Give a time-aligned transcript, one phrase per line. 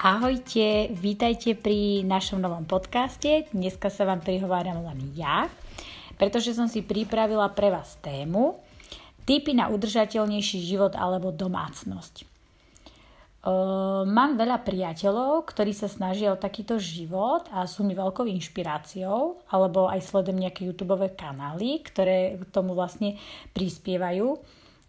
[0.00, 3.44] Ahojte, vítajte pri našom novom podcaste.
[3.52, 5.44] Dneska sa vám prihováram len ja,
[6.16, 8.56] pretože som si pripravila pre vás tému
[9.28, 12.24] Typy na udržateľnejší život alebo domácnosť.
[14.08, 19.84] Mám veľa priateľov, ktorí sa snažia o takýto život a sú mi veľkou inšpiráciou, alebo
[19.84, 23.20] aj sledujem nejaké YouTube kanály, ktoré k tomu vlastne
[23.52, 24.32] prispievajú.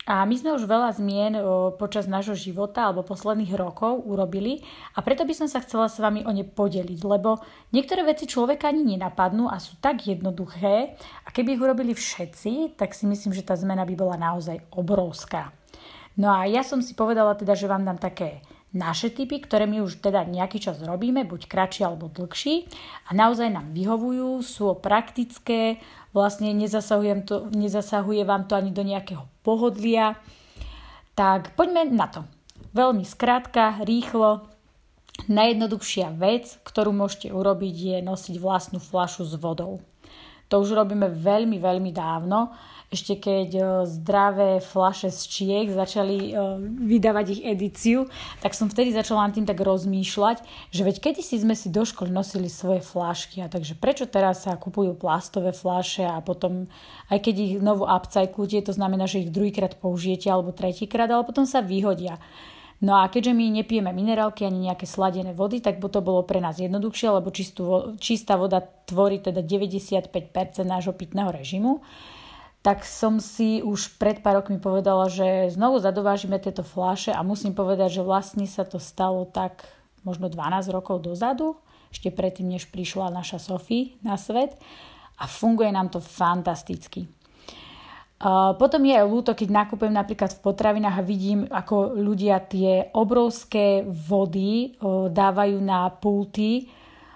[0.09, 1.37] A my sme už veľa zmien
[1.77, 4.65] počas nášho života alebo posledných rokov urobili
[4.97, 7.37] a preto by som sa chcela s vami o ne podeliť, lebo
[7.69, 12.97] niektoré veci človeka ani nenapadnú a sú tak jednoduché a keby ich urobili všetci, tak
[12.97, 15.53] si myslím, že tá zmena by bola naozaj obrovská.
[16.17, 18.41] No a ja som si povedala teda, že vám dám také
[18.71, 22.71] naše typy, ktoré my už teda nejaký čas robíme, buď kratší alebo dlhší
[23.05, 25.77] a naozaj nám vyhovujú, sú praktické,
[26.11, 30.19] vlastne nezasahujem to, nezasahuje vám to ani do nejakého pohodlia.
[31.15, 32.21] Tak poďme na to.
[32.71, 34.47] Veľmi skrátka, rýchlo.
[35.27, 39.83] Najjednoduchšia vec, ktorú môžete urobiť, je nosiť vlastnú flašu s vodou.
[40.47, 42.51] To už robíme veľmi, veľmi dávno
[42.91, 46.31] ešte keď e, zdravé flaše z Čiech začali e,
[46.91, 48.11] vydávať ich edíciu,
[48.43, 50.43] tak som vtedy začala nad tým tak rozmýšľať,
[50.75, 54.59] že veď kedysi sme si do školy nosili svoje flašky a takže prečo teraz sa
[54.59, 56.67] kupujú plastové flaše a potom
[57.07, 61.47] aj keď ich znovu upcyklujete, to znamená, že ich druhýkrát použijete alebo tretíkrát, ale potom
[61.47, 62.19] sa vyhodia.
[62.83, 66.57] No a keďže my nepijeme minerálky ani nejaké sladené vody, tak to bolo pre nás
[66.59, 70.11] jednoduchšie, lebo čistú, čistá voda tvorí teda 95%
[70.65, 71.79] nášho pitného režimu
[72.61, 77.57] tak som si už pred pár rokmi povedala, že znovu zadovážime tieto fláše a musím
[77.57, 79.65] povedať, že vlastne sa to stalo tak
[80.05, 81.57] možno 12 rokov dozadu,
[81.89, 84.55] ešte predtým, než prišla naša Sofie na svet
[85.17, 87.09] a funguje nám to fantasticky.
[88.61, 93.81] Potom je aj ľúto, keď nakupujem napríklad v potravinách a vidím, ako ľudia tie obrovské
[93.89, 94.77] vody
[95.09, 96.69] dávajú na pulty,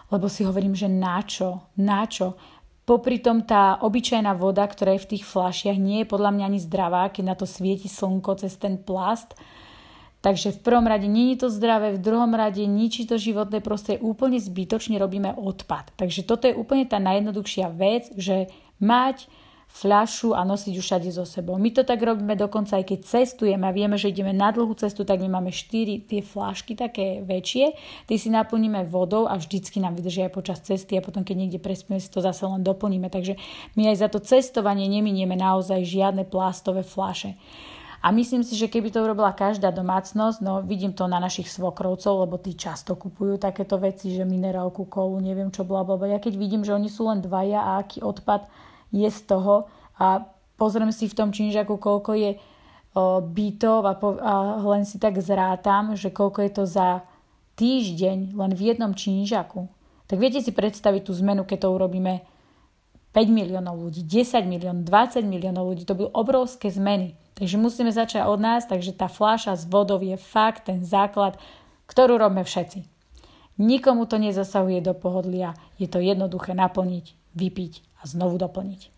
[0.09, 2.33] lebo si hovorím, že načo, načo.
[2.85, 6.59] Popri tom tá obyčajná voda, ktorá je v tých fľašiach, nie je podľa mňa ani
[6.61, 9.33] zdravá, keď na to svieti slnko cez ten plast.
[10.21, 14.01] Takže v prvom rade nie je to zdravé, v druhom rade ničí to životné prostredie,
[14.05, 15.97] úplne zbytočne robíme odpad.
[15.97, 19.29] Takže toto je úplne tá najjednoduchšia vec, že mať
[19.75, 21.59] fľašu a nosiť ju všade so sebou.
[21.59, 25.03] My to tak robíme dokonca aj keď cestujeme a vieme, že ideme na dlhú cestu,
[25.03, 27.75] tak my máme 4 tie fľašky také väčšie,
[28.07, 31.59] tie si naplníme vodou a vždycky nám vydržia aj počas cesty a potom keď niekde
[31.59, 33.11] prespíme si to zase len doplníme.
[33.11, 33.35] Takže
[33.75, 37.35] my aj za to cestovanie neminieme naozaj žiadne plastové fľaše.
[38.05, 42.29] A myslím si, že keby to urobila každá domácnosť, no vidím to na našich svokrovcov,
[42.29, 46.13] lebo tí často kupujú takéto veci, že minerálku, kolu, neviem čo, bla, bla, bla.
[46.13, 48.45] Ja keď vidím, že oni sú len dvaja a aký odpad
[48.95, 49.67] je z toho
[49.99, 50.23] a
[50.55, 52.31] pozriem si v tom činžaku, koľko je
[53.21, 57.03] bytov a, po, a len si tak zrátam, že koľko je to za
[57.59, 59.67] týždeň len v jednom činžaku.
[60.07, 62.23] Tak viete si predstaviť tú zmenu, keď to urobíme
[63.11, 65.83] 5 miliónov ľudí, 10 miliónov, 20 miliónov ľudí.
[65.87, 67.19] To budú obrovské zmeny.
[67.35, 71.35] Takže musíme začať od nás, takže tá fľaša s vodou je fakt ten základ,
[71.91, 72.94] ktorú robíme všetci.
[73.55, 78.95] Nikomu to nezasahuje do pohodlia, je to jednoduché naplniť, vypiť a znovu doplniť.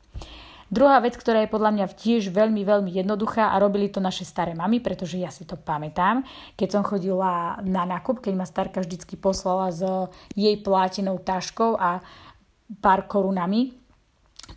[0.68, 4.51] Druhá vec, ktorá je podľa mňa tiež veľmi, veľmi jednoduchá a robili to naše staré
[4.51, 6.28] mamy, pretože ja si to pamätám,
[6.59, 9.79] keď som chodila na nákup, keď ma starka vždycky poslala s
[10.35, 12.03] jej plátenou taškou a
[12.84, 13.79] pár korunami.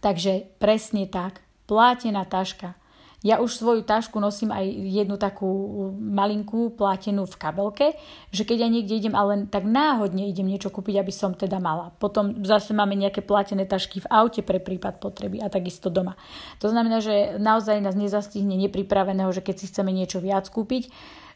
[0.02, 2.74] Takže presne tak, plátená taška,
[3.20, 5.48] ja už svoju tašku nosím aj jednu takú
[6.00, 7.86] malinkú plátenú v kabelke,
[8.32, 11.92] že keď ja niekde idem, ale tak náhodne idem niečo kúpiť, aby som teda mala.
[12.00, 16.16] Potom zase máme nejaké platené tašky v aute pre prípad potreby a takisto doma.
[16.64, 20.88] To znamená, že naozaj nás nezastihne nepripraveného, že keď si chceme niečo viac kúpiť,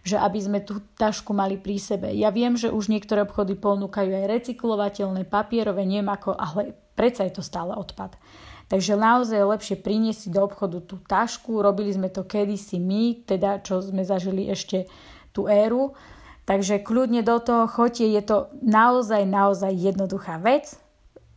[0.04, 2.12] že aby sme tú tašku mali pri sebe.
[2.12, 7.40] Ja viem, že už niektoré obchody ponúkajú aj recyklovateľné, papierové, neviem ako, ale predsa je
[7.40, 8.12] to stále odpad.
[8.68, 11.60] Takže naozaj je lepšie priniesť do obchodu tú tašku.
[11.60, 14.88] Robili sme to kedysi my, teda čo sme zažili ešte
[15.36, 15.92] tú éru.
[16.44, 20.76] Takže kľudne do toho choďte, je to naozaj, naozaj jednoduchá vec.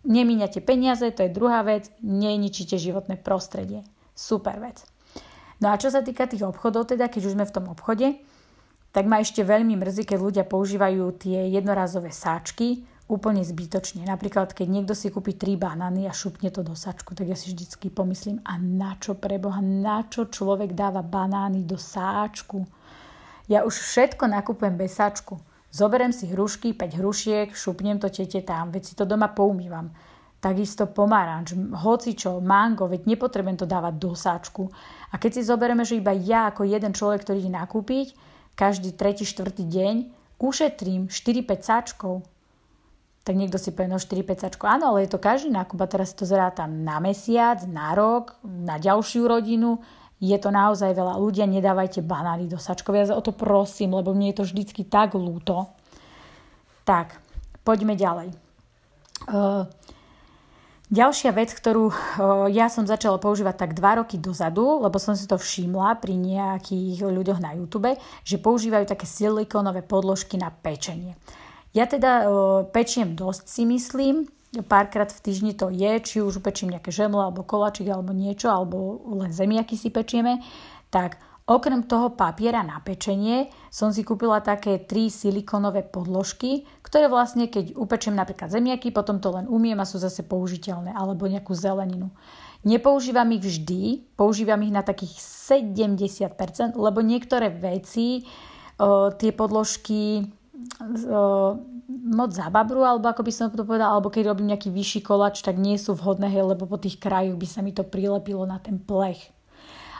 [0.07, 3.84] Nemíňate peniaze, to je druhá vec, neničíte životné prostredie.
[4.16, 4.84] Super vec.
[5.60, 8.19] No a čo sa týka tých obchodov, teda keď už sme v tom obchode,
[8.96, 14.04] tak ma ešte veľmi mrzí, keď ľudia používajú tie jednorazové sáčky, úplne zbytočne.
[14.04, 17.56] Napríklad, keď niekto si kúpi tri banány a šupne to do sačku, tak ja si
[17.56, 22.68] vždycky pomyslím, a na čo preboha, na čo človek dáva banány do sáčku?
[23.48, 25.39] Ja už všetko nakupujem bez sáčku.
[25.71, 29.95] Zoberiem si hrušky, 5 hrušiek, šupnem to tete tam, veď si to doma poumývam.
[30.44, 34.68] Takisto pomaranč, hocičo, mango, veď nepotrebujem to dávať do sáčku.
[35.12, 38.13] A keď si zoberieme, že iba ja ako jeden človek, ktorý ide nakúpiť,
[38.53, 39.95] každý tretí, štvrtý deň,
[40.38, 42.21] ušetrím 4-5 sáčkov,
[43.27, 46.15] tak niekto si povie, no 4 pecačko, áno, ale je to každý nákup a teraz
[46.15, 49.83] to zrátam na mesiac, na rok, na ďalšiu rodinu,
[50.24, 51.19] je to naozaj veľa.
[51.19, 55.12] Ľudia, nedávajte banány do sačkov, ja o to prosím, lebo mne je to vždycky tak
[55.19, 55.68] lúto.
[56.88, 57.19] Tak,
[57.68, 58.31] poďme ďalej.
[59.27, 59.68] Uh,
[60.88, 61.91] Ďalšia vec, ktorú
[62.47, 67.03] ja som začala používať tak dva roky dozadu, lebo som si to všimla pri nejakých
[67.03, 67.91] ľuďoch na YouTube,
[68.24, 71.19] že používajú také silikónové podložky na pečenie.
[71.77, 72.25] Ja teda
[72.74, 74.25] pečiem dosť si myslím,
[74.65, 79.06] párkrát v týždni to je, či už upečím nejaké žemle alebo kolačik alebo niečo, alebo
[79.13, 80.41] len zemiaky si pečieme,
[80.89, 87.45] tak okrem toho papiera na pečenie som si kúpila také tri silikonové podložky, ktoré vlastne
[87.45, 92.09] keď upečiem napríklad zemiaky, potom to len umiem a sú zase použiteľné, alebo nejakú zeleninu.
[92.65, 93.81] Nepoužívam ich vždy,
[94.18, 98.25] používam ich na takých 70%, lebo niektoré veci,
[98.81, 100.25] o, tie podložky
[101.88, 105.56] moc zababru, alebo ako by som to povedala, alebo keď robím nejaký vyšší kolač, tak
[105.56, 108.81] nie sú vhodné, hej, lebo po tých krajoch by sa mi to prilepilo na ten
[108.81, 109.31] plech.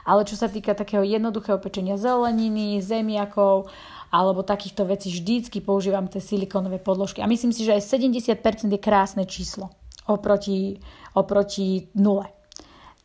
[0.07, 3.68] Ale čo sa týka takého jednoduchého pečenia zeleniny, zemiakov,
[4.07, 7.19] alebo takýchto vecí vždycky používam tie silikónové podložky.
[7.19, 9.68] A myslím si, že aj 70% je krásne číslo
[10.07, 10.80] oproti,
[11.12, 12.31] oproti nule.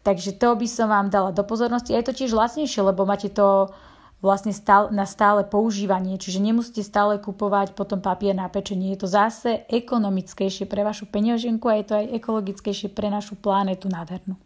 [0.02, 1.94] Takže to by som vám dala do pozornosti.
[1.94, 3.70] A je to tiež lacnejšie, lebo máte to
[4.22, 8.94] vlastne stále, na stále používanie, čiže nemusíte stále kupovať potom papier na pečenie.
[8.94, 13.90] Je to zase ekonomickejšie pre vašu peňaženku a je to aj ekologickejšie pre našu planetu
[13.90, 14.38] nádhernú.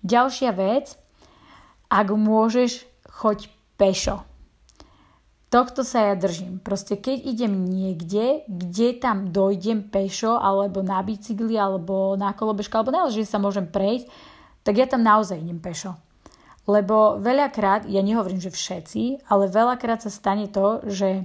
[0.00, 0.96] Ďalšia vec,
[1.92, 4.24] ak môžeš, choď pešo.
[5.46, 6.58] Tohto sa ja držím.
[6.58, 12.90] Proste keď idem niekde, kde tam dojdem pešo, alebo na bicykli, alebo na kolobežka, alebo
[12.90, 14.10] naozaj, že sa môžem prejsť,
[14.66, 15.94] tak ja tam naozaj idem pešo.
[16.66, 21.22] Lebo veľakrát, ja nehovorím, že všetci, ale veľakrát sa stane to, že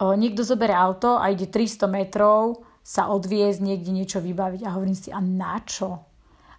[0.00, 5.12] niekto zoberie auto a ide 300 metrov sa odviezť, niekde niečo vybaviť a hovorím si,
[5.12, 6.04] a na čo?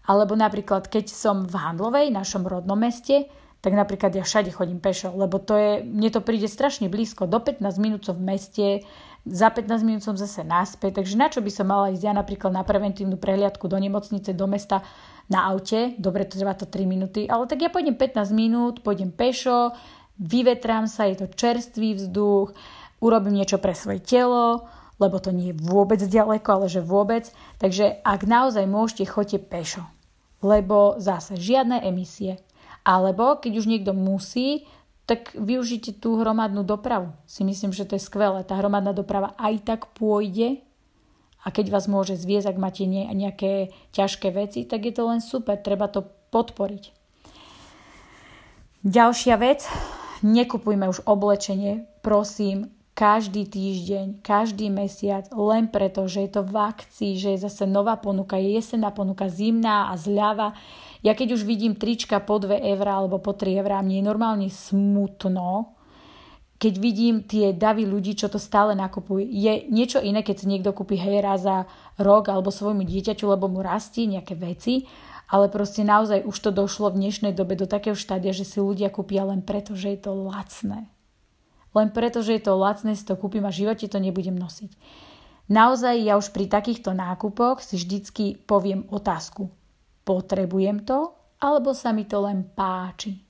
[0.06, 3.26] Alebo napríklad, keď som v Handlovej, našom rodnom meste,
[3.66, 7.26] tak napríklad ja všade chodím pešo, lebo to je, mne to príde strašne blízko.
[7.26, 8.86] Do 15 minút som v meste,
[9.26, 12.54] za 15 minút som zase naspäť, takže na čo by som mala ísť ja napríklad
[12.54, 14.86] na preventívnu prehliadku do nemocnice, do mesta,
[15.26, 19.10] na aute, dobre, to trvá to 3 minúty, ale tak ja pôjdem 15 minút, pôjdem
[19.10, 19.74] pešo,
[20.22, 22.54] vyvetrám sa, je to čerstvý vzduch,
[23.02, 27.28] urobím niečo pre svoje telo, lebo to nie je vôbec ďaleko, ale že vôbec.
[27.60, 29.84] Takže ak naozaj môžete, choďte pešo.
[30.40, 32.40] Lebo zase žiadne emisie.
[32.88, 34.64] Alebo keď už niekto musí,
[35.06, 37.12] tak využite tú hromadnú dopravu.
[37.28, 38.42] Si myslím, že to je skvelé.
[38.48, 40.64] Tá hromadná doprava aj tak pôjde
[41.46, 45.62] a keď vás môže zviezť, ak máte nejaké ťažké veci, tak je to len super,
[45.62, 46.02] treba to
[46.34, 46.90] podporiť.
[48.82, 49.70] Ďalšia vec,
[50.26, 57.20] nekupujme už oblečenie, prosím, každý týždeň, každý mesiac, len preto, že je to v akcii,
[57.20, 60.56] že je zase nová ponuka, je jesenná ponuka, zimná a zľava.
[61.04, 64.48] Ja keď už vidím trička po 2 eurá alebo po 3 eurá, mne je normálne
[64.48, 65.75] smutno,
[66.66, 70.74] keď vidím tie davy ľudí, čo to stále nakupujú, je niečo iné, keď si niekto
[70.74, 71.70] kúpi hej raz za
[72.02, 74.90] rok alebo svojmu dieťaťu, lebo mu rastie nejaké veci,
[75.30, 78.90] ale proste naozaj už to došlo v dnešnej dobe do takého štádia, že si ľudia
[78.90, 80.90] kúpia len preto, že je to lacné.
[81.78, 84.74] Len preto, že je to lacné, si to kúpim a v živote to nebudem nosiť.
[85.46, 89.54] Naozaj ja už pri takýchto nákupoch si vždycky poviem otázku.
[90.02, 93.25] Potrebujem to, alebo sa mi to len páči?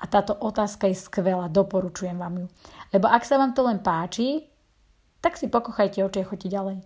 [0.00, 2.46] A táto otázka je skvelá, doporučujem vám ju.
[2.96, 4.48] Lebo ak sa vám to len páči,
[5.20, 6.76] tak si pokochajte oči a choďte ďalej.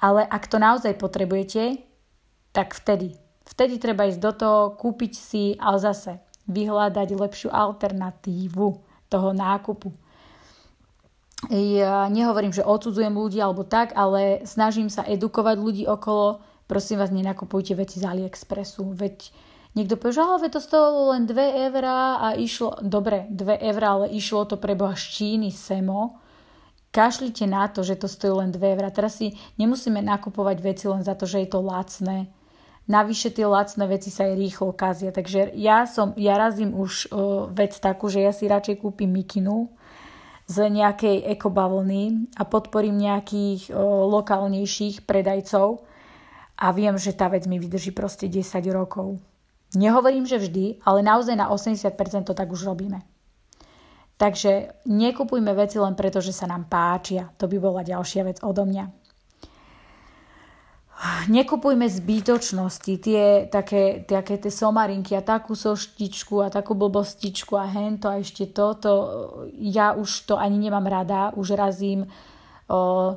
[0.00, 1.84] Ale ak to naozaj potrebujete,
[2.56, 3.16] tak vtedy.
[3.44, 6.18] Vtedy treba ísť do toho, kúpiť si, ale zase
[6.48, 8.66] vyhľadať lepšiu alternatívu
[9.12, 9.92] toho nákupu.
[11.52, 16.40] Ja nehovorím, že odsudzujem ľudí alebo tak, ale snažím sa edukovať ľudí okolo.
[16.66, 18.96] Prosím vás, nenakupujte veci z AliExpressu.
[18.96, 19.30] Veď
[19.76, 24.06] Niekto povie, že ale to stalo len 2 eurá a išlo, dobre, 2 eurá, ale
[24.08, 26.16] išlo to pre Boha z Číny semo.
[26.96, 28.88] Kašlite na to, že to stojí len 2 eurá.
[28.88, 32.32] Teraz si nemusíme nakupovať veci len za to, že je to lacné.
[32.88, 35.12] Navyše tie lacné veci sa aj rýchlo kazia.
[35.12, 39.68] Takže ja som, ja razím už uh, vec takú, že ja si radšej kúpim mikinu
[40.48, 43.76] z nejakej ekobavlny a podporím nejakých uh,
[44.08, 45.84] lokálnejších predajcov
[46.56, 48.40] a viem, že tá vec mi vydrží proste 10
[48.72, 49.20] rokov.
[49.76, 51.92] Nehovorím, že vždy, ale naozaj na 80%
[52.24, 53.04] to tak už robíme.
[54.16, 57.28] Takže nekupujme veci len preto, že sa nám páčia.
[57.36, 58.84] To by bola ďalšia vec odo mňa.
[61.28, 68.08] nekupujme zbytočnosti, tie také, také tie somarinky a takú soštičku a takú blbostičku a hento
[68.08, 68.92] a ešte toto.
[69.60, 72.08] Ja už to ani nemám rada, už razím
[72.72, 73.12] o,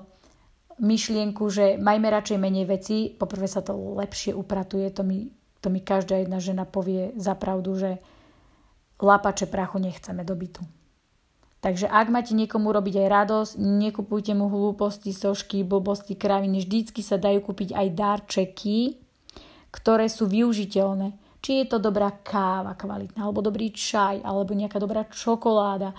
[0.84, 2.98] myšlienku, že majme radšej menej veci.
[3.16, 7.76] Poprvé sa to lepšie upratuje, to mi, to mi každá jedna žena povie za pravdu,
[7.76, 8.00] že
[9.00, 10.64] lapače prachu nechceme do bytu.
[11.60, 16.64] Takže ak máte niekomu robiť aj radosť, nekupujte mu hlúposti, sošky, blbosti, kraviny.
[16.64, 18.96] Vždycky sa dajú kúpiť aj darčeky,
[19.68, 21.20] ktoré sú využiteľné.
[21.44, 25.92] Či je to dobrá káva kvalitná, alebo dobrý čaj, alebo nejaká dobrá čokoláda,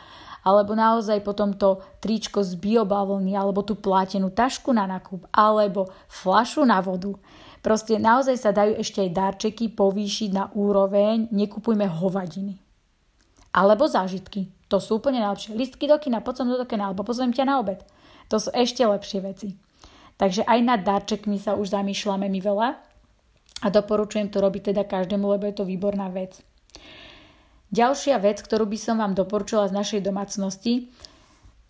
[0.44, 6.64] alebo naozaj potom to tričko z biobavlny, alebo tú plátenú tašku na nákup, alebo flašu
[6.64, 7.16] na vodu.
[7.60, 12.56] Proste naozaj sa dajú ešte aj darčeky povýšiť na úroveň, nekupujme hovadiny.
[13.52, 14.48] Alebo zážitky.
[14.72, 15.58] To sú úplne najlepšie.
[15.58, 17.82] Listky do kina, poď som do kina, alebo pozvem ťa na obed.
[18.30, 19.58] To sú ešte lepšie veci.
[20.16, 22.68] Takže aj nad darčekmi sa už zamýšľame my veľa
[23.60, 26.40] a doporučujem to robiť teda každému, lebo je to výborná vec.
[27.70, 30.90] Ďalšia vec, ktorú by som vám doporučila z našej domácnosti,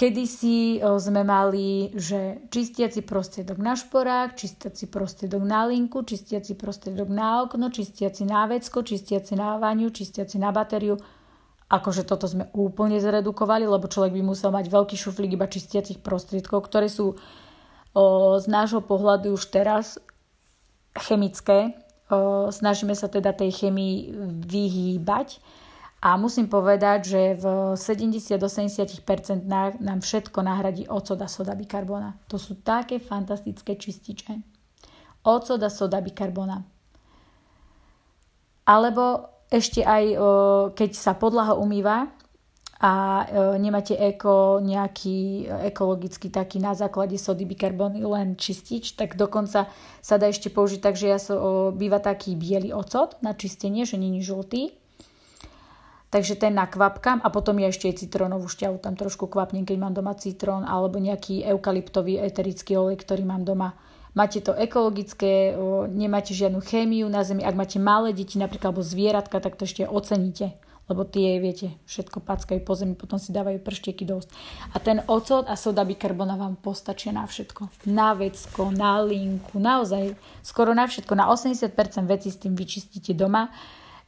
[0.01, 7.45] Kedysi sme mali, že čistiaci prostriedok na šporák, čistiaci prostriedok na linku, čistiaci prostriedok na
[7.45, 10.97] okno, čistiaci na vecko, čistiaci na vaňu, čistiaci na batériu
[11.71, 16.67] akože toto sme úplne zredukovali, lebo človek by musel mať veľký šuflík iba čistiacich prostriedkov,
[16.67, 17.15] ktoré sú o,
[18.43, 20.03] z nášho pohľadu už teraz
[20.99, 21.79] chemické.
[22.11, 24.11] O, snažíme sa teda tej chemii
[24.51, 25.39] vyhýbať
[26.01, 29.05] a musím povedať, že v 70-80%
[29.77, 32.17] nám všetko nahradí ocot a soda bikarbona.
[32.33, 34.41] To sú také fantastické čističe.
[35.29, 36.65] Ocot a soda bikarbona.
[38.65, 40.05] Alebo ešte aj
[40.73, 42.09] keď sa podlaha umýva
[42.81, 42.93] a
[43.61, 49.69] nemáte eko, nejaký ekologický taký na základe sody bikarbony len čistič, tak dokonca
[50.01, 54.01] sa dá ešte použiť tak, že ja so, býva taký biely ocot na čistenie, že
[54.01, 54.80] není žltý.
[56.11, 59.95] Takže ten nakvapkam a potom ja ešte aj citrónovú šťavu tam trošku kvapnem, keď mám
[59.95, 63.79] doma citrón alebo nejaký eukalyptový eterický olej, ktorý mám doma
[64.11, 65.55] máte to ekologické,
[65.87, 67.47] nemáte žiadnu chémiu na zemi.
[67.47, 70.59] Ak máte malé deti, napríklad alebo zvieratka, tak to ešte oceníte
[70.91, 74.27] lebo tie, viete, všetko packajú po zemi, potom si dávajú prštieky do úst.
[74.75, 77.87] A ten ocot a soda bikarbona vám postačia na všetko.
[77.95, 81.15] Na vecko, na linku, naozaj skoro na všetko.
[81.15, 81.79] Na 80%
[82.11, 83.55] vecí s tým vyčistíte doma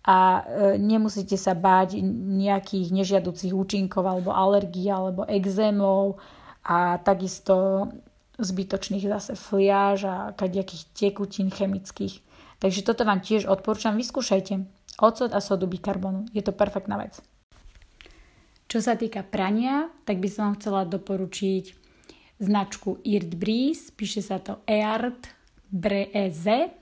[0.02, 0.42] a e,
[0.82, 6.18] nemusíte sa báť nejakých nežiaducich účinkov alebo alergií alebo exémov
[6.66, 7.86] a takisto
[8.42, 12.18] zbytočných zase fliaž a kadejakých tekutín chemických.
[12.58, 14.62] Takže toto vám tiež odporúčam, vyskúšajte.
[15.02, 16.30] Ocot a sodu bikarbonu.
[16.34, 17.18] Je to perfektná vec.
[18.66, 21.64] Čo sa týka prania, tak by som vám chcela doporučiť
[22.42, 25.30] značku Irt Breeze, píše sa to Eart
[25.70, 26.81] Breeze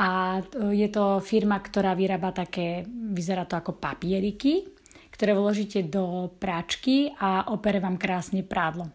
[0.00, 0.40] a
[0.72, 4.64] je to firma, ktorá vyrába také, vyzerá to ako papieriky,
[5.12, 8.88] ktoré vložíte do práčky a opere vám krásne prádlo.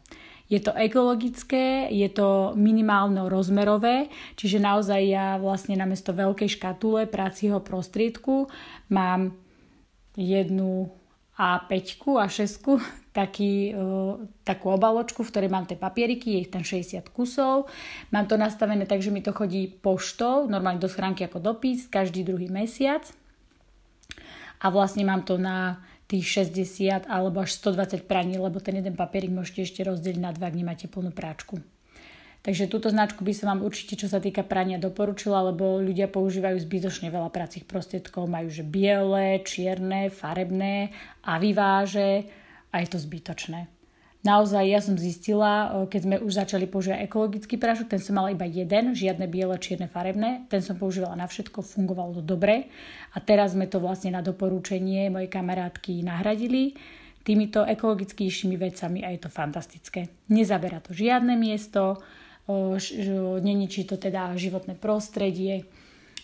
[0.49, 7.61] Je to ekologické, je to minimálno rozmerové, čiže naozaj ja vlastne namiesto veľkej škatule práciho
[7.61, 8.49] prostriedku
[8.89, 9.37] mám
[10.17, 10.89] jednu
[11.37, 13.71] A5 a 6 taký,
[14.43, 17.71] takú obaločku, v ktorej mám tie papieriky, je ich tam 60 kusov.
[18.11, 22.27] Mám to nastavené tak, že mi to chodí poštou, normálne do schránky ako dopis, každý
[22.27, 23.07] druhý mesiac.
[24.59, 25.79] A vlastne mám to na
[26.11, 30.51] tých 60 alebo až 120 praní, lebo ten jeden papierik môžete ešte rozdeliť na dva,
[30.51, 31.63] ak nemáte plnú práčku.
[32.45, 36.61] Takže túto značku by som vám určite, čo sa týka prania, doporučila, lebo ľudia používajú
[36.61, 38.29] zbytočne veľa pracích prostriedkov.
[38.29, 40.93] Majú že biele, čierne, farebné
[41.25, 42.29] a vyváže
[42.75, 43.71] a je to zbytočné.
[44.25, 48.43] Naozaj ja som zistila, keď sme už začali používať ekologický prášok, ten som mala iba
[48.43, 50.49] jeden, žiadne biele, čierne, farebné.
[50.49, 52.67] Ten som používala na všetko, fungovalo to dobre.
[53.13, 56.73] A teraz sme to vlastne na doporučenie mojej kamarátky nahradili
[57.21, 60.09] týmito ekologickými vecami a je to fantastické.
[60.33, 62.01] Nezaberá to žiadne miesto,
[63.45, 65.69] neničí to teda životné prostredie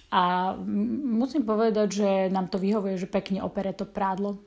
[0.09, 0.53] a
[1.05, 4.41] musím povedať, že nám to vyhovuje, že pekne opere to prádlo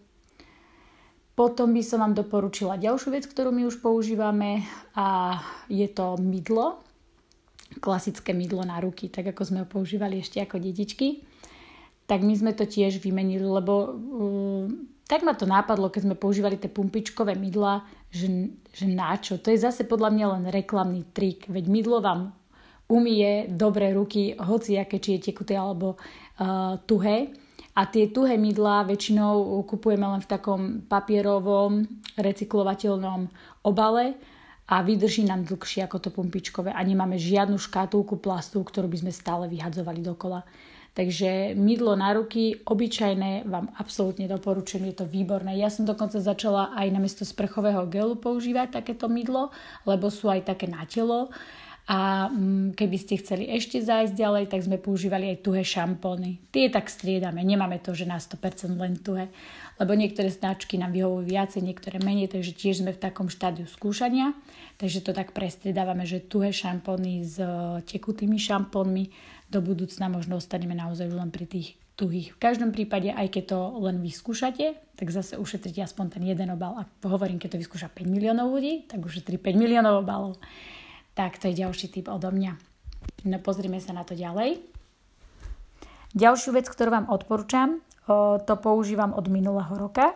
[1.34, 4.62] potom by som vám doporučila ďalšiu vec, ktorú my už používame
[4.94, 6.78] a je to mydlo.
[7.82, 11.26] Klasické mydlo na ruky, tak ako sme ho používali ešte ako detičky.
[12.06, 14.64] Tak my sme to tiež vymenili, lebo uh,
[15.10, 17.82] tak ma to nápadlo, keď sme používali tie pumpičkové mydla,
[18.14, 19.42] že, že na čo?
[19.42, 22.30] To je zase podľa mňa len reklamný trik, veď mydlo vám
[22.86, 27.34] umie dobré ruky, hoci aké, či je tekuté alebo uh, tuhé
[27.74, 31.82] a tie tuhé mydlá väčšinou kupujeme len v takom papierovom
[32.14, 33.26] recyklovateľnom
[33.66, 34.14] obale
[34.70, 39.12] a vydrží nám dlhšie ako to pumpičkové a nemáme žiadnu škatulku plastu, ktorú by sme
[39.12, 40.46] stále vyhadzovali dokola.
[40.94, 45.58] Takže mydlo na ruky, obyčajné, vám absolútne doporučujem, je to výborné.
[45.58, 49.50] Ja som dokonca začala aj namiesto sprchového gelu používať takéto mydlo,
[49.90, 51.34] lebo sú aj také na telo.
[51.84, 56.40] A mm, keby ste chceli ešte zájsť ďalej, tak sme používali aj tuhé šampóny.
[56.48, 59.28] Tie tak striedame, nemáme to, že na 100% len tuhé.
[59.76, 64.32] Lebo niektoré značky nám vyhovujú viacej, niektoré menej, takže tiež sme v takom štádiu skúšania.
[64.80, 67.46] Takže to tak prestriedávame, že tuhé šampóny s e,
[67.84, 69.12] tekutými šampónmi
[69.52, 72.34] do budúcna možno ostaneme naozaj len pri tých tuhých.
[72.34, 76.80] V každom prípade, aj keď to len vyskúšate, tak zase ušetrite aspoň ten jeden obal.
[76.80, 80.40] Ak hovorím, keď to vyskúša 5 miliónov ľudí, tak ušetrí 5 miliónov obalov.
[81.14, 82.52] Tak to je ďalší typ odo mňa.
[83.24, 84.58] No pozrime sa na to ďalej.
[86.14, 87.82] Ďalšiu vec, ktorú vám odporúčam,
[88.44, 90.14] to používam od minulého roka.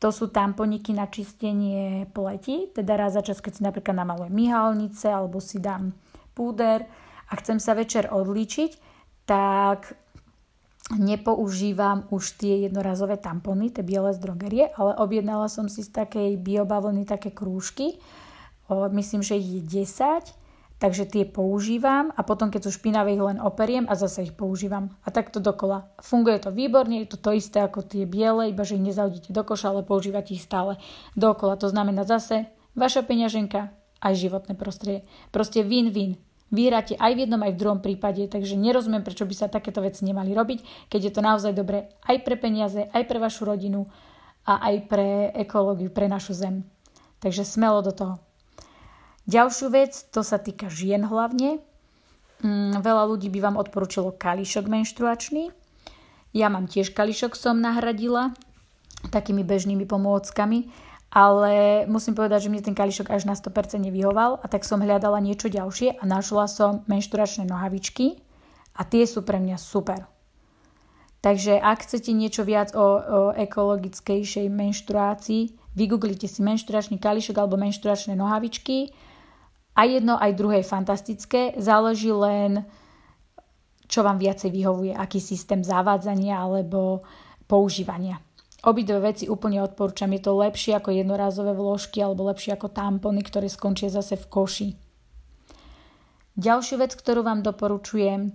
[0.00, 5.08] To sú tamponiky na čistenie pleti, teda raz za čas, keď si napríklad namalujem myhalnice
[5.08, 5.96] alebo si dám
[6.36, 6.84] púder,
[7.24, 8.76] a chcem sa večer odlíčiť,
[9.24, 9.96] tak
[10.92, 16.36] nepoužívam už tie jednorazové tampony, tie biele z drogerie, ale objednala som si z takej
[16.36, 17.96] biobavlny také krúžky,
[18.68, 20.34] o, myslím, že ich je 10,
[20.78, 24.92] takže tie používam a potom, keď sú špinavé, ich len operiem a zase ich používam.
[25.06, 25.88] A takto dokola.
[26.02, 29.42] Funguje to výborne, je to to isté ako tie biele, iba že ich nezaudíte do
[29.46, 30.76] koša, ale používate ich stále
[31.16, 31.56] dokola.
[31.56, 33.72] To znamená zase vaša peňaženka
[34.04, 35.08] aj životné prostredie.
[35.32, 36.20] Proste win-win.
[36.52, 40.06] Vyhráte aj v jednom, aj v druhom prípade, takže nerozumiem, prečo by sa takéto veci
[40.06, 43.88] nemali robiť, keď je to naozaj dobré aj pre peniaze, aj pre vašu rodinu
[44.46, 46.62] a aj pre ekológiu, pre našu zem.
[47.18, 48.14] Takže smelo do toho.
[49.24, 51.60] Ďalšiu vec, to sa týka žien hlavne.
[52.44, 55.48] Mm, veľa ľudí by vám odporúčilo kališok menštruačný.
[56.34, 58.34] Ja mám tiež kališok, som nahradila
[59.08, 60.68] takými bežnými pomôckami
[61.14, 65.22] ale musím povedať, že mne ten kališok až na 100% nevyhoval a tak som hľadala
[65.22, 68.18] niečo ďalšie a našla som menšturačné nohavičky
[68.74, 70.10] a tie sú pre mňa super.
[71.22, 78.18] Takže ak chcete niečo viac o, o ekologickejšej menštruácii, vygooglite si menšturačný kališok alebo menšturačné
[78.18, 78.90] nohavičky.
[79.74, 81.40] Aj jedno, aj druhé je fantastické.
[81.58, 82.62] Záleží len,
[83.90, 87.02] čo vám viacej vyhovuje, aký systém zavádzania alebo
[87.50, 88.22] používania.
[88.64, 90.08] Obidve veci úplne odporúčam.
[90.14, 94.68] Je to lepšie ako jednorázové vložky alebo lepšie ako tampony, ktoré skončia zase v koši.
[96.34, 98.34] Ďalšiu vec, ktorú vám doporučujem,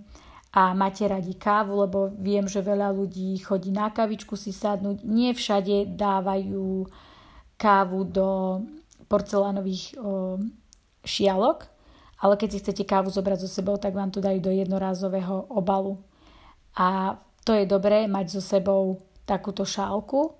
[0.50, 5.06] a máte radi kávu, lebo viem, že veľa ľudí chodí na kavičku si sadnúť.
[5.06, 6.90] Nie všade dávajú
[7.54, 8.28] kávu do
[9.06, 9.94] porcelánových
[11.04, 11.68] šialok,
[12.20, 15.96] ale keď si chcete kávu zobrať so sebou, tak vám to dajú do jednorázového obalu.
[16.76, 20.36] A to je dobré mať so sebou takúto šálku.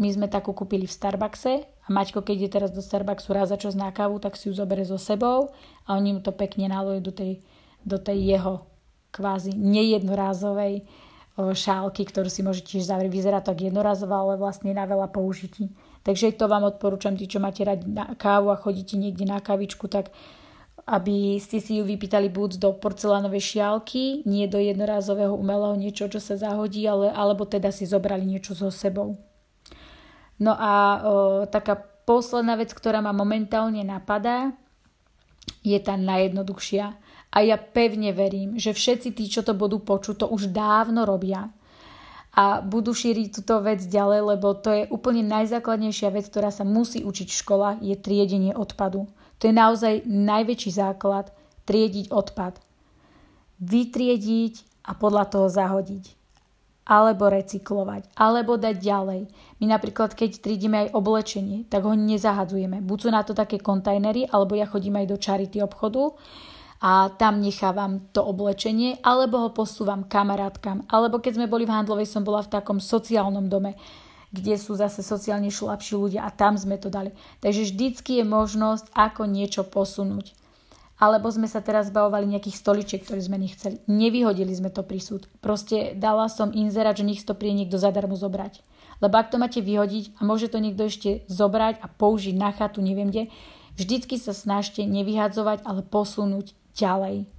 [0.00, 3.60] My sme takú kúpili v Starbuckse a Maťko, keď ide teraz do Starbucksu raz za
[3.60, 5.52] čas na kávu, tak si ju zoberie so sebou
[5.84, 7.44] a oni mu to pekne nalojú do tej,
[7.84, 8.64] do tej jeho
[9.10, 10.86] kvázi nejednorázovej
[11.36, 13.12] šálky, ktorú si môžete tiež zavrieť.
[13.12, 15.72] Vyzerá tak jednorazová, ale vlastne na veľa použití.
[16.00, 19.84] Takže to vám odporúčam, tí, čo máte radi na kávu a chodíte niekde na kavičku,
[19.84, 20.08] tak
[20.88, 26.18] aby ste si ju vypýtali buď do porcelánovej šialky, nie do jednorázového umelého niečo, čo
[26.18, 29.20] sa zahodí, ale, alebo teda si zobrali niečo so sebou.
[30.40, 30.80] No a o,
[31.44, 31.76] taká
[32.08, 34.56] posledná vec, ktorá ma momentálne napadá,
[35.60, 36.96] je tá najjednoduchšia.
[37.30, 41.52] A ja pevne verím, že všetci tí, čo to budú počuť, to už dávno robia.
[42.30, 47.02] A budú šíriť túto vec ďalej, lebo to je úplne najzákladnejšia vec, ktorá sa musí
[47.02, 49.10] učiť v školách, je triedenie odpadu.
[49.42, 51.34] To je naozaj najväčší základ
[51.66, 52.62] triediť odpad.
[53.58, 56.04] Vytriediť a podľa toho zahodiť.
[56.86, 58.14] Alebo recyklovať.
[58.18, 59.20] Alebo dať ďalej.
[59.62, 62.82] My napríklad, keď triedíme aj oblečenie, tak ho nezahadzujeme.
[62.82, 66.14] Buď sú na to také kontajnery, alebo ja chodím aj do charity obchodu
[66.80, 70.88] a tam nechávam to oblečenie, alebo ho posúvam kamarátkam.
[70.88, 73.76] Alebo keď sme boli v Handlovej, som bola v takom sociálnom dome
[74.30, 77.10] kde sú zase sociálne slabší ľudia a tam sme to dali.
[77.42, 80.38] Takže vždycky je možnosť, ako niečo posunúť.
[81.00, 83.80] Alebo sme sa teraz zbavovali nejakých stoličiek, ktoré sme nechceli.
[83.88, 85.00] Nevyhodili sme to pri.
[85.40, 88.60] Proste dala som inzerát, že nech to príde niekto zadarmo zobrať.
[89.00, 92.84] Lebo ak to máte vyhodiť a môže to niekto ešte zobrať a použiť na chatu,
[92.84, 93.32] neviem kde,
[93.80, 97.30] vždycky sa snažte nevyhadzovať, ale posunúť ďalej.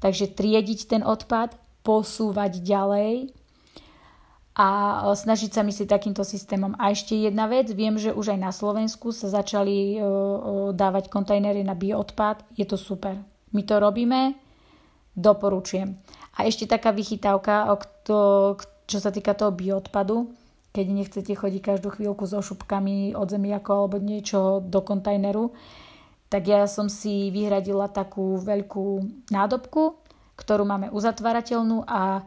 [0.00, 3.32] Takže triediť ten odpad, posúvať ďalej
[4.56, 4.68] a
[5.16, 6.76] snažiť sa myslieť takýmto systémom.
[6.76, 9.96] A ešte jedna vec, viem, že už aj na Slovensku sa začali
[10.76, 12.44] dávať kontajnery na bioodpad.
[12.56, 13.16] Je to super.
[13.56, 14.36] My to robíme,
[15.16, 15.96] doporučujem.
[16.36, 17.68] A ešte taká vychytávka,
[18.84, 20.32] čo sa týka toho bioodpadu,
[20.70, 25.50] keď nechcete chodiť každú chvíľku so šupkami od zemiakov alebo niečo do kontajneru,
[26.30, 28.86] tak ja som si vyhradila takú veľkú
[29.34, 29.98] nádobku,
[30.38, 32.22] ktorú máme uzatvárateľnú a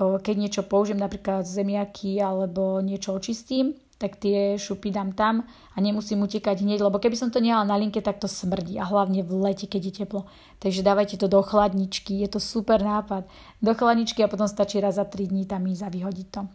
[0.00, 5.44] keď niečo použijem, napríklad zemiaky alebo niečo očistím, tak tie šupy dám tam
[5.76, 8.88] a nemusím utekať hneď, lebo keby som to nehala na linke, tak to smrdí a
[8.88, 10.24] hlavne v lete, keď je teplo.
[10.56, 13.28] Takže dávajte to do chladničky, je to super nápad.
[13.60, 16.48] Do chladničky a potom stačí raz za 3 dní tam ísť a vyhodiť to.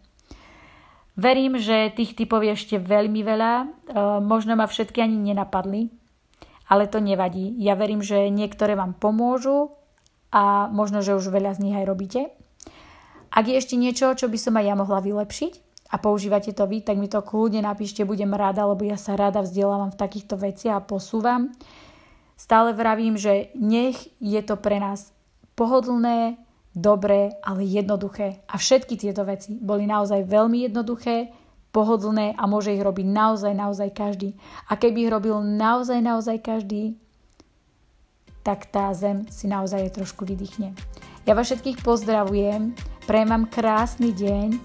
[1.16, 3.66] Verím, že tých typov je ešte veľmi veľa, e,
[4.26, 5.88] možno ma všetky ani nenapadli,
[6.66, 7.54] ale to nevadí.
[7.62, 9.74] Ja verím, že niektoré vám pomôžu
[10.34, 12.20] a možno, že už veľa z nich aj robíte.
[13.30, 16.82] Ak je ešte niečo, čo by som aj ja mohla vylepšiť, a používate to vy,
[16.82, 20.82] tak mi to kľudne napíšte, budem rada, lebo ja sa rada vzdelávam v takýchto veciach
[20.82, 21.54] a posúvam.
[22.34, 25.14] Stále vravím, že nech je to pre nás
[25.54, 26.36] pohodlné,
[26.74, 28.44] dobré, ale jednoduché.
[28.50, 31.32] A všetky tieto veci boli naozaj veľmi jednoduché,
[31.76, 34.32] pohodlné a môže ich robiť naozaj, naozaj každý.
[34.72, 36.96] A keby ich robil naozaj, naozaj každý,
[38.40, 40.72] tak tá zem si naozaj trošku vydýchne.
[41.28, 42.72] Ja vás všetkých pozdravujem,
[43.04, 44.56] prajem vám krásny deň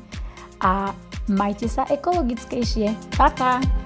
[0.64, 0.96] a
[1.30, 2.98] Majte sa ekologickejšie.
[3.16, 3.81] Pa, pa!